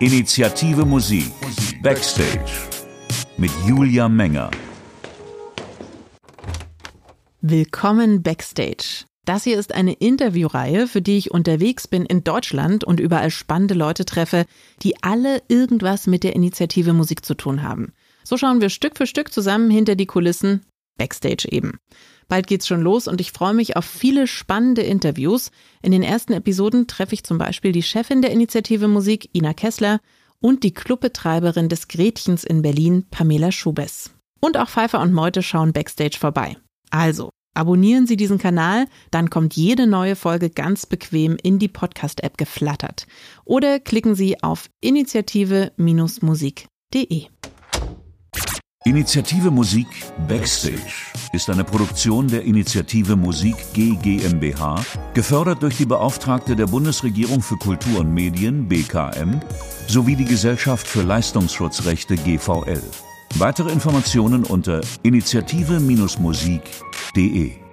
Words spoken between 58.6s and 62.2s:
BKM sowie die Gesellschaft für Leistungsschutzrechte